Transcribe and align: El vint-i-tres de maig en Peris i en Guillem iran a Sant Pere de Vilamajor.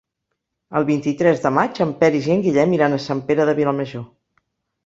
El 0.79 0.85
vint-i-tres 0.87 1.43
de 1.43 1.51
maig 1.57 1.81
en 1.85 1.91
Peris 1.99 2.31
i 2.31 2.33
en 2.37 2.41
Guillem 2.47 2.73
iran 2.79 2.97
a 2.99 3.03
Sant 3.07 3.23
Pere 3.29 3.47
de 3.51 3.59
Vilamajor. 3.63 4.09